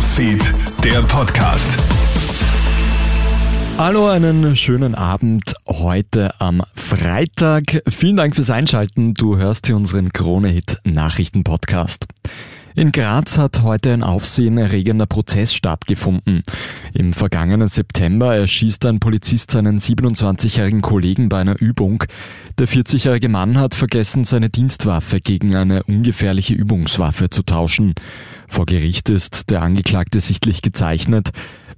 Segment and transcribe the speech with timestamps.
[0.00, 1.76] Newsfeed, der Podcast.
[3.76, 7.82] Hallo, einen schönen Abend heute am Freitag.
[7.86, 9.12] Vielen Dank fürs Einschalten.
[9.12, 12.06] Du hörst hier unseren Krone-Hit Nachrichten-Podcast.
[12.76, 16.42] In Graz hat heute ein aufsehenerregender Prozess stattgefunden.
[16.94, 22.04] Im vergangenen September erschießt ein Polizist seinen 27-jährigen Kollegen bei einer Übung.
[22.58, 27.94] Der 40-jährige Mann hat vergessen, seine Dienstwaffe gegen eine ungefährliche Übungswaffe zu tauschen.
[28.46, 31.30] Vor Gericht ist der Angeklagte sichtlich gezeichnet.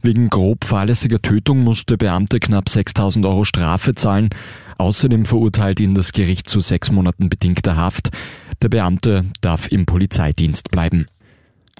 [0.02, 4.28] Wegen grob fahrlässiger Tötung muss der Beamte knapp 6000 Euro Strafe zahlen.
[4.76, 8.10] Außerdem verurteilt ihn das Gericht zu sechs Monaten bedingter Haft.
[8.62, 11.06] Der Beamte darf im Polizeidienst bleiben.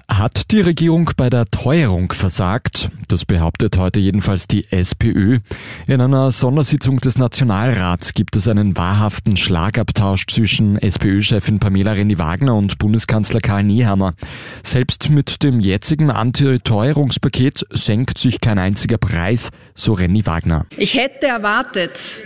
[0.09, 2.89] Hat die Regierung bei der Teuerung versagt?
[3.07, 5.39] Das behauptet heute jedenfalls die SPÖ.
[5.87, 12.77] In einer Sondersitzung des Nationalrats gibt es einen wahrhaften Schlagabtausch zwischen SPÖ-Chefin Pamela Rendi-Wagner und
[12.79, 14.13] Bundeskanzler Karl Nehammer.
[14.61, 20.65] Selbst mit dem jetzigen Anti-Teuerungspaket senkt sich kein einziger Preis, so Rendi-Wagner.
[20.75, 22.25] Ich hätte erwartet,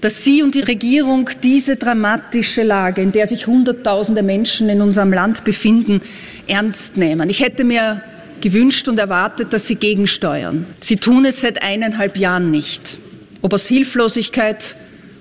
[0.00, 5.12] dass Sie und die Regierung diese dramatische Lage, in der sich Hunderttausende Menschen in unserem
[5.12, 6.00] Land befinden,
[6.46, 7.28] ernst nehmen.
[7.28, 8.02] Ich hätte mir
[8.40, 10.66] gewünscht und erwartet, dass Sie gegensteuern.
[10.80, 12.98] Sie tun es seit eineinhalb Jahren nicht.
[13.42, 14.76] Ob aus Hilflosigkeit,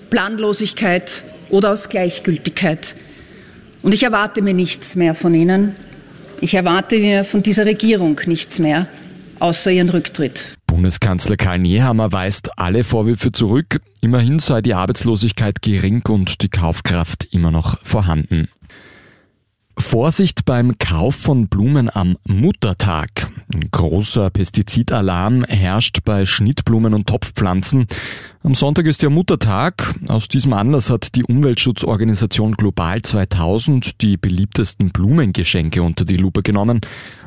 [0.09, 2.95] Planlosigkeit oder aus Gleichgültigkeit.
[3.81, 5.75] Und ich erwarte mir nichts mehr von Ihnen.
[6.41, 8.87] Ich erwarte mir von dieser Regierung nichts mehr,
[9.39, 10.53] außer ihren Rücktritt.
[10.79, 13.81] Bundeskanzler Karl Nehammer weist alle Vorwürfe zurück.
[13.99, 18.47] Immerhin sei die Arbeitslosigkeit gering und die Kaufkraft immer noch vorhanden.
[19.77, 23.28] Vorsicht beim Kauf von Blumen am Muttertag.
[23.51, 27.87] Ein großer Pestizidalarm herrscht bei Schnittblumen und Topfpflanzen.
[28.43, 29.95] Am Sonntag ist ja Muttertag.
[30.07, 36.81] Aus diesem Anlass hat die Umweltschutzorganisation Global 2000 die beliebtesten Blumengeschenke unter die Lupe genommen.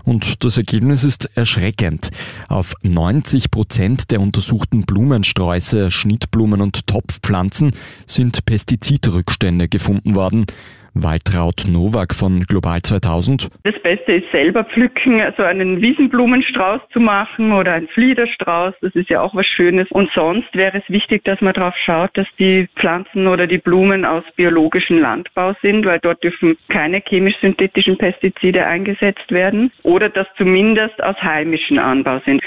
[0.05, 2.13] Und das Ergebnis ist erschreckend.
[2.49, 7.73] Auf 90 Prozent der untersuchten Blumensträuße, Schnittblumen und Topfpflanzen
[8.07, 10.47] sind Pestizidrückstände gefunden worden.
[10.95, 13.49] Waltraud Nowak von Global 2000.
[13.65, 18.75] Das Beste ist selber pflücken, also einen Wiesenblumenstrauß zu machen oder einen Fliederstrauß.
[18.81, 19.89] Das ist ja auch was Schönes.
[19.91, 24.05] Und sonst wäre es wichtig, dass man darauf schaut, dass die Pflanzen oder die Blumen
[24.05, 31.03] aus biologischem Landbau sind, weil dort dürfen keine chemisch-synthetischen Pestizide eingesetzt werden oder dass zumindest
[31.03, 32.43] aus heimischem Anbau sind.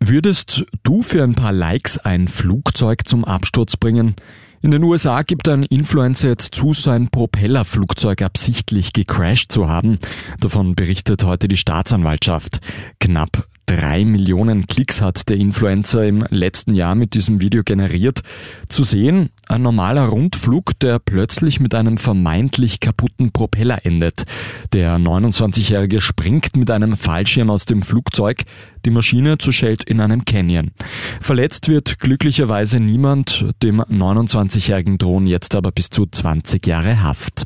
[0.00, 4.14] Würdest du für ein paar Likes ein Flugzeug zum Absturz bringen?
[4.62, 9.98] In den USA gibt ein Influencer jetzt zu, sein Propellerflugzeug absichtlich gecrashed zu haben.
[10.40, 12.60] Davon berichtet heute die Staatsanwaltschaft.
[12.98, 18.20] Knapp Drei Millionen Klicks hat der Influencer im letzten Jahr mit diesem Video generiert.
[18.68, 24.24] Zu sehen, ein normaler Rundflug, der plötzlich mit einem vermeintlich kaputten Propeller endet.
[24.72, 28.44] Der 29-Jährige springt mit einem Fallschirm aus dem Flugzeug.
[28.84, 30.70] Die Maschine zerschellt in einem Canyon.
[31.20, 33.46] Verletzt wird glücklicherweise niemand.
[33.64, 37.42] Dem 29-Jährigen drohen jetzt aber bis zu 20 Jahre Haft.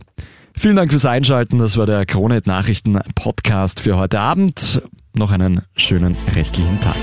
[0.55, 1.57] Vielen Dank fürs Einschalten.
[1.57, 4.83] Das war der Kronet Nachrichten Podcast für heute Abend.
[5.15, 6.97] Noch einen schönen restlichen Tag.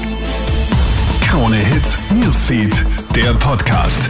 [1.21, 2.85] Krone Hits, Newsfeed,
[3.15, 4.09] der Podcast.